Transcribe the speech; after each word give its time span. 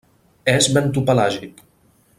És 0.53 0.69
bentopelàgic. 0.77 1.65